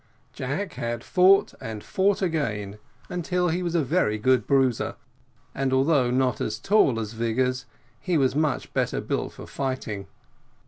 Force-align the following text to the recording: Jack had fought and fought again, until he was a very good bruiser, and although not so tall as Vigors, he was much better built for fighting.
Jack 0.33 0.73
had 0.73 1.03
fought 1.03 1.53
and 1.61 1.83
fought 1.83 2.23
again, 2.23 2.79
until 3.07 3.49
he 3.49 3.61
was 3.61 3.75
a 3.75 3.83
very 3.83 4.17
good 4.17 4.47
bruiser, 4.47 4.95
and 5.53 5.71
although 5.71 6.09
not 6.09 6.39
so 6.39 6.49
tall 6.49 6.99
as 6.99 7.13
Vigors, 7.13 7.67
he 7.99 8.17
was 8.17 8.35
much 8.35 8.73
better 8.73 8.99
built 8.99 9.33
for 9.33 9.45
fighting. 9.45 10.07